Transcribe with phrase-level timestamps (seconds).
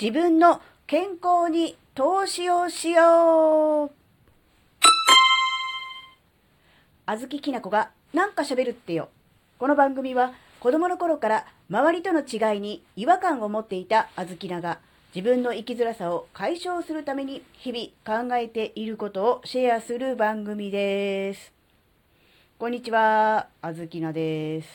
[0.00, 3.90] 自分の健康に投資をしよう
[7.04, 9.10] あずききなこがなんか喋るってよ。
[9.58, 14.78] この番組は子供の頃から周りとの違いに違和感を持っていたあずきなが
[15.14, 21.52] 自分の生きづらさを解消するために日々考えていることをシェアする番組です。
[22.58, 24.68] こんにちは、あずきなです。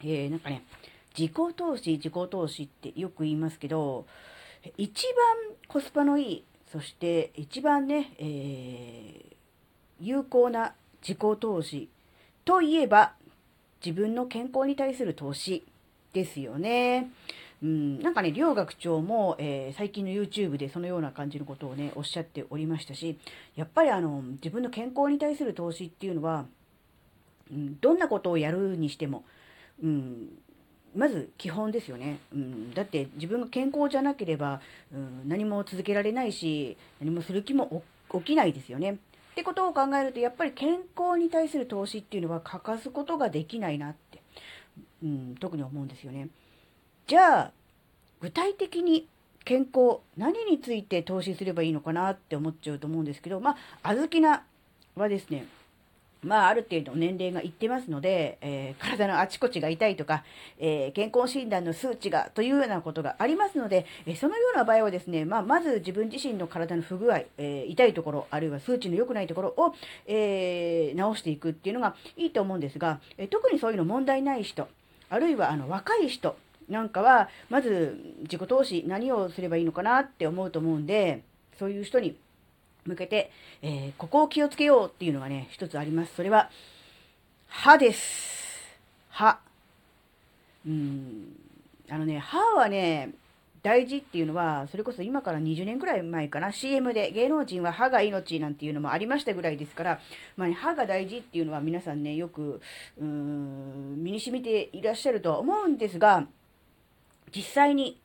[0.00, 0.64] えー、なんかね、
[1.16, 4.06] 自己投資、自己投資ってよく言いますけど、
[4.76, 5.04] 一
[5.48, 9.34] 番コスパのいい、そして一番ね、えー、
[10.00, 11.88] 有効な自己投資
[12.44, 13.12] といえば
[13.84, 15.64] 自分の健康に対する投資
[16.12, 17.10] ですよね。
[17.62, 23.18] うん、なんかね、両学長も、えー、最近の YouTube でそのような感じのことをね、おっしゃっておりましたし、
[23.54, 26.46] やっぱりあの、自分の健康に対する投資っていうのは、
[27.52, 29.24] うん、どんなことをやるにしても、
[29.82, 30.28] うん、
[30.94, 34.60] まず基本ですよね、うん、だって自分が健康じゃなければ、
[34.92, 38.92] うん、何も続けられないし何もする気も起きないですよね。
[39.32, 44.20] ってことを考えるとやっぱり健康に対する投資っていうのは欠かすことができないなって、
[45.02, 46.28] うん、特に思うんですよね。
[47.06, 47.52] じゃあ
[48.20, 49.08] 具体的に
[49.44, 54.44] 健康何について投資すればいいのかなって思っちゃうと思うんですけどまあ小豆菜
[54.94, 55.46] はですね
[56.24, 60.22] まあ、ある程度年齢がいってますので、えー、体のあちこちが痛いとか、
[60.58, 69.74] えー、健康診断の数値がというようなことがありますので、えー、そのような場合はですね、まあ、まず自分自身の体の不具合、え痛いところ、あるいは数値の良くないところを、
[70.06, 74.68] え直していくっていうのがいいと思うんですが、え特にそういうの問題ない人、
[75.10, 76.36] あるいはあの若い人
[76.68, 81.22] なんかは、まず自己投資何をすればいいのかなって思うと思うんで、
[81.58, 82.16] そういう人に
[82.84, 83.30] 向けて、
[83.62, 86.14] えー、ここを気をつけようっていうのがね、一つあります。
[86.14, 86.50] それは、
[87.46, 88.78] 歯です。
[89.10, 89.38] 歯。
[90.66, 91.36] うん。
[91.88, 93.10] あのね、歯はね、
[93.62, 100.00] 大事っていうのは、それこそ今から20年くらい前かな、CM で芸能人は歯が命なんていうのもありましたぐらいですから、
[100.36, 102.60] まあね、歯が大事っていうのは皆さんね、よく、
[102.98, 106.26] うーん、身に染みていらっしゃるとは思うんですが、
[107.34, 108.00] 実際に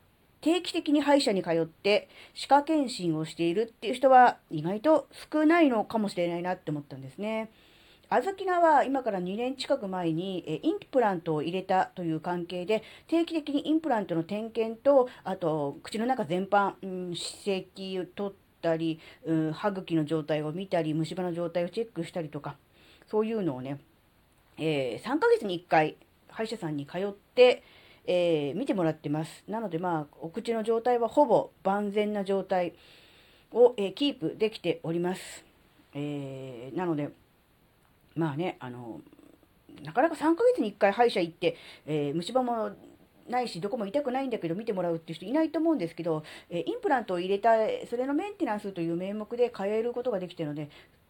[0.48, 7.52] 定期的に歯医者に通って歯科検診をしているっていう人は意外と少ないのかもしれないなって思ったんですね。
[8.08, 22.56] あずきなは今から2年近く前にインプラントを入れたという関係で定期的にインプラントの点検とあと口の中全般、うん、歯石を取ったり、うん、歯茎の状態を見たり虫歯の状態をチェックしたりとか
[23.12, 23.82] そういうのをね、
[24.58, 25.98] えー、3ヶ月に1回
[26.30, 27.64] 歯医者さんに通って
[28.08, 29.44] えー、見てもらってます。
[29.48, 32.74] なので、まあ、お口の状態はほぼ万全な状態
[33.52, 35.46] を、えー、キープできております。
[35.94, 37.10] えー、なので、
[38.16, 39.02] まあね、あの、
[39.84, 42.72] なかなか3ヶ月に1回歯医者行って、え虫歯も
[43.30, 47.52] ないし、どこも痛くないんだけど見てもらうっていう人いないと思うんですけど、えインプラントを入れた、
[47.90, 50.70] それのメンテナンスという名目で通えることができてるので、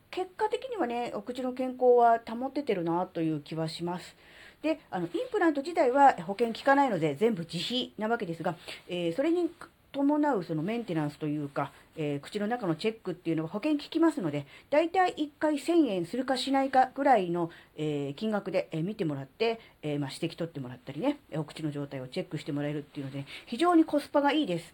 [0.10, 4.16] 結果的にはね、お口の健康は保ててるなという気はします。
[4.62, 8.56] であのインプラント自体は保険効かないので全部自費なわけですが、
[8.88, 9.50] えー、それに
[9.92, 24.74] 伴うそのメンテナンスというか、えー、口の中のチェックっていうのは保険効きますので、だいたい1回1000円するかしないかぐらいの、えー、金額で、え見てもらって、えまあ、指摘取ってもらったりね、お口の状態をチェックしてもらえるっていうので、非常にコスパがいいです。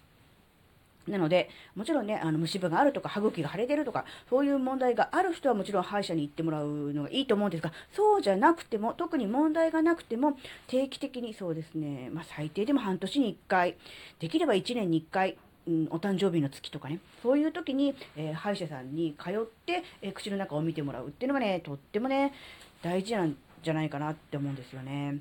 [1.08, 10.38] なので、もちろんね、あの虫歯があるとか、歯茎が腫れてるとか、そういう問題がある人はもちろん歯医者に行ってもらうのがいいと思うんですが、そうじゃなくても、特に問題がなくても、
[10.68, 13.76] 定期的にそうですね、まあ、最低でも半年に1回、
[14.20, 15.38] できれば1年に1回、
[15.68, 22.34] うん、お誕生日の月とかね、そういう時に、えー、歯医者さんに通って、えー、口の中を見てもらうっていうのがね、とってもね、
[22.82, 25.20] 大事なんじゃないかなって思うんですよね。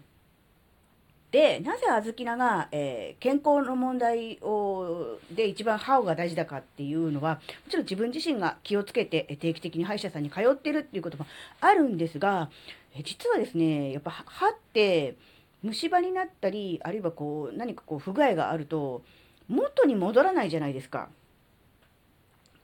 [1.32, 11.26] で、なぜ小豆菜が、えー、健康の問題をで一番歯が大事だかっていうのは、もちろん自分自身が気をつけて定期的に歯医者さんに通ってるっていうことも
[11.62, 12.50] あるんですが、
[12.94, 15.16] え実はですね、やっぱ歯って
[15.62, 19.02] 虫歯になったり、あるいはこう何かこう不具合があると、
[19.48, 21.08] 元に戻らないじゃないですか。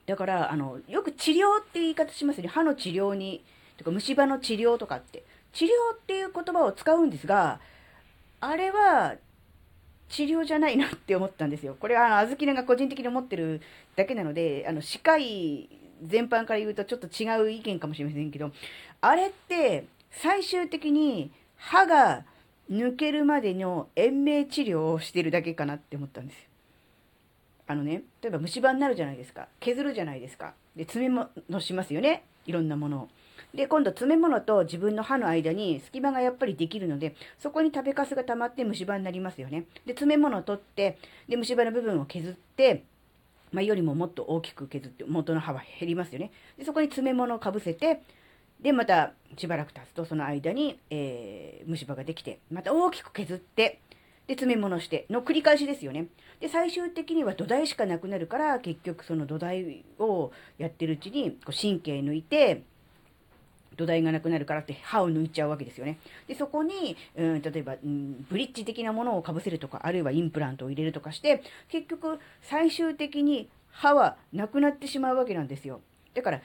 [0.05, 2.47] だから、あの、よく治療って言い方しますね。
[2.47, 3.43] 歯の治療に、
[3.77, 5.23] とか虫歯の治療とかって。
[5.53, 7.59] 治療っていう言葉を使うんですが、
[8.41, 9.15] あれは
[10.09, 11.75] 治療じゃないなって思ったんですよ。
[11.79, 13.61] これはあの、小豆が個人的に思ってる
[13.95, 15.69] だけなので、あの、歯科医
[16.05, 18.51] 全般から言うとちょっと違う意見かもしれませんけど、
[19.01, 22.23] あれって最終的に歯が
[22.71, 26.43] 抜けるまでの延命治療をしてるだけかなって思ったんですよ。
[27.67, 29.47] あのね、例えば虫歯になるじゃないですか。
[29.59, 30.53] 削るじゃないですか。
[30.75, 32.23] で、爪ものしますよね。
[32.47, 33.09] いろんなものを。
[33.53, 39.65] で、今度詰め物と自分の歯の間に隙間がやっぱりできるので、そこに食べかすが溜まって虫歯になりますよね。
[39.85, 40.97] で、詰め物を取って、
[41.27, 42.83] で、虫歯の部分を削って、
[43.51, 46.31] まあ、よりももっと大きく削って元の歯は減りますよね。
[46.57, 48.01] で、そこに詰め物をかぶせて、
[48.61, 53.79] で、またしばらく経つとその間に、えー、虫歯ができて、また大きく削って、
[54.27, 56.07] で、詰め物しての繰り返しですよね。
[56.39, 62.63] で、最終的には土台しかなくなるから、結局その土台をやってるうちに、こう神経抜いて、
[63.79, 65.97] 土台がなくなるからって歯を抜いちゃうわけですよね。
[66.27, 75.79] で、そこに、うん、例えば、うん、ブリッジ的なものをかぶせるとか、あるいはインプラントを入れるとかして、結局、最終的に歯はなくなってしまうわけなんですよ。
[76.13, 76.41] だから、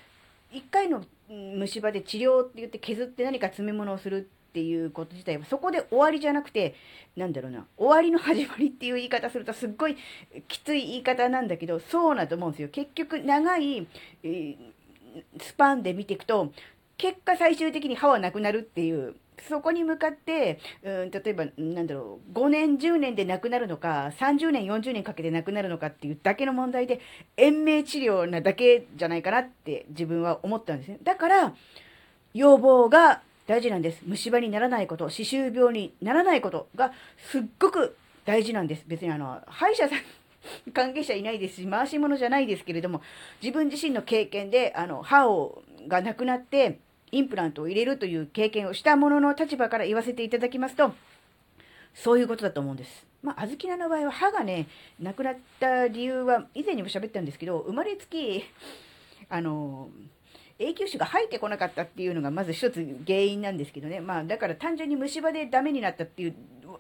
[0.53, 6.77] 一回の虫歯で治療って言って削って何か詰め物をするっていうこと自体はそこで終わりじゃなくて、
[7.17, 9.97] なんだろうな、終わりの始まりっていう言い方するとすっごい
[10.47, 12.69] きつい言い方なんだけど、そうなと思うんですよ。
[12.69, 13.85] 結局長い、
[15.41, 16.53] スパンで見ていくと、
[16.97, 19.15] 結果最終的に歯はなくなるっていう、
[19.49, 27.01] そこに向かって、うん、例えば、なんだろう、5年、10年で亡くなるのか、30年、40年かけて亡くなるのかっていうだけの問題で、
[27.37, 30.99] 延命治療なだけじゃないかなって自分は思ったんですね。
[31.03, 31.55] だから、
[32.33, 34.03] 要望が大事なんです。
[34.07, 36.93] 虫歯にならないこと、歯周病にならないことが
[37.31, 38.85] すっごく大事なんです。
[38.87, 39.99] 別にあの、歯医者さん
[40.73, 43.03] 関係者いないですし、回し物じゃないですけれども、
[43.43, 46.79] 自分自身の経験で、あの、歯を、がなくなって、
[47.15, 50.93] インプラントを入れるという経験をしたものの立場から言わせていただきますと、
[51.95, 53.07] そういうことだと思うんです。
[53.23, 54.67] まあ、あずきなの場合は歯がね、
[54.99, 58.45] なくなった理由は、以前にも喋ったんですけど、生まれつき、
[59.29, 59.91] あの、
[60.59, 64.01] 永久歯が生えてこなかったっていうのがまず一つ原因なんですけどね。
[64.01, 66.35] まあ、だから単純に虫歯でダメになったっていう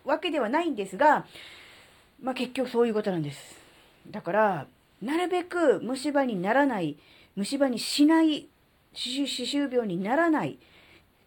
[0.04, 1.26] わけではないんですが、
[2.20, 3.56] まあ結局そういうことなんです。
[4.10, 4.66] だから、
[5.00, 6.96] なるべく虫歯にならない、
[7.36, 8.48] 虫歯にしない
[8.94, 10.58] 歯周病にならない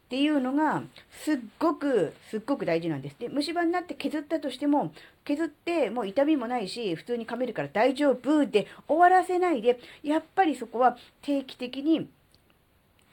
[0.07, 0.83] っていうのが、
[1.25, 3.17] すっごく、すっごく大事なんです。
[3.19, 4.93] で、虫歯になって削ったとしても、
[5.25, 12.09] 削ってもう痛みもないし、普通に噛めるから大丈夫で終わらせないで、やっぱりそこは定期的に、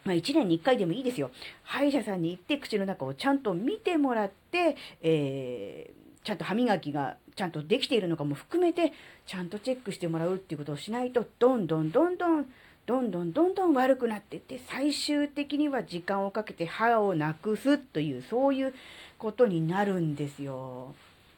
[0.04, 1.32] まあ1年に1回でもいいですよ。
[1.64, 8.92] 歯医者さんに行って口の中をちゃんと見てもらって、えー、ちゃんと歯磨きがちゃんとできているのかも含めて、
[9.26, 12.46] ちゃんとチェックしてもらうっていうことをしないと、どんどんどんどん
[12.86, 18.74] どんどんどんどん悪くなっていって最終的には時間をかけて歯をなくすというそういう
[19.18, 20.94] ことになるんですよ。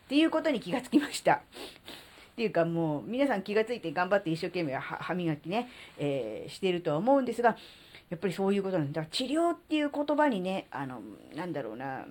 [0.06, 1.34] っていうことに気がつきました。
[1.34, 1.38] っ
[2.36, 7.56] ていうかもう皆さん気がついて頑張って一生懸命歯磨きね、えー、してるとは思うんですが、
[8.10, 9.02] やっぱりそういうことなんだ。
[9.02, 11.00] から治療っていう言葉にね、あの、
[11.34, 12.04] なんだろうな、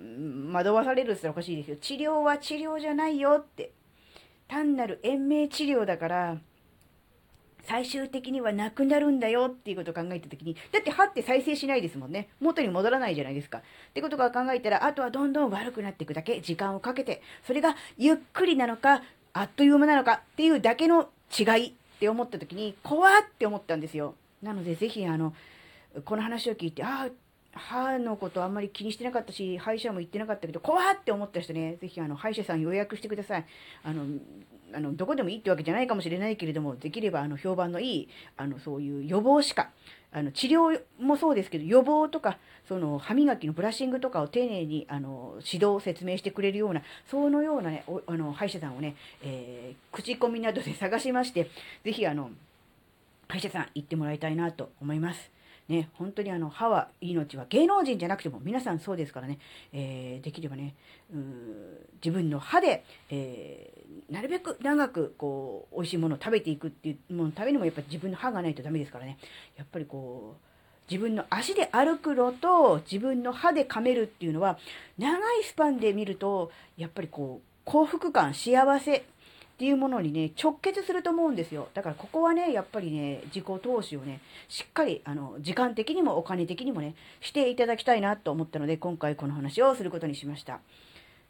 [0.51, 1.77] 惑わされるって言ったらおかしいですよ。
[1.77, 3.71] 治療は治療じゃないよって。
[4.47, 6.37] 単なる延命治療だから、
[7.67, 12.29] 最終的にはなくなるんだよっていうことを考えたときに、だって歯って再生しないですもんね。
[12.39, 13.59] 元に戻らないじゃないですか。
[13.59, 13.61] っ
[13.93, 19.01] てことが考えたら、あとはどんどん悪くなっていくだけ、時間をかけて、それがゆっくりなのか、
[19.33, 24.15] あっという間なのかっていうだけの違いって思ったときに、怖って思ったんですよ。
[24.41, 25.33] なので、ぜひ、あの、
[26.03, 27.09] この話を聞いて、ああ、
[27.55, 33.45] 歯のことあんまり気にしてなかったし、歯医者も行ってなかったけど、怖って思った人ね、ぜひあの歯医者さん予約してください。
[33.83, 34.05] あの、
[34.75, 39.69] あのどこでもいいってわけじゃないかもしれないけれども、できればあの評判のいい、あのそういう予防歯科、
[40.11, 42.37] あの治療もそうですけど、予防とか、
[42.67, 51.49] その歯磨きのブラッシングとかを丁寧にあの指導、説明してくれるような、そのような、ね、あの歯医者さんをね、えー、口コミなどで探しまして、
[51.83, 52.29] ぜひあの、
[53.27, 55.34] 歯医者さん行ってもらいたいなと思います。
[55.67, 59.39] ね、本当にあの歯は命は芸能人じゃなくても皆さんそうですからね、
[59.73, 60.75] えー、できればね
[61.11, 61.17] う
[62.03, 69.17] 自分の歯で、えー、なるべく長くこう美味しいものを食べていくっていうもののためにもやっぱり自分の歯がないとダメですからね。
[69.57, 70.45] やっぱりこう
[70.91, 74.59] 自分の足で歩くのと自分の歯で噛めるっていうのは
[74.99, 79.03] 長いスパンで見るとやっぱりこう幸福感幸せ
[79.55, 81.69] っていうものにね、直結すると思うんですよ。
[81.73, 84.19] だからここはね、やっぱりね、自己投資をね、
[84.49, 90.59] しっかり、あの、時間的にもお金的にもね、していただきたいなと思ったので、今回この話をすることにしました。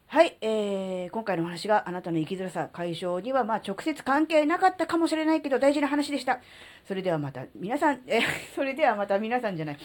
[0.08, 6.40] はい、えー、今回の話があなたの生きづらさ解消には、まあ、直接関係なかったかもしれないけど、大事な話でした。
[6.88, 8.22] それではまた皆さん、え
[8.56, 9.78] それではまた皆さんじゃない。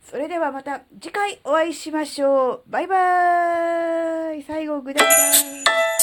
[0.00, 2.62] それではまた次回お会いしましょう。
[2.66, 5.93] バイバーイ最後、ぐだぐだ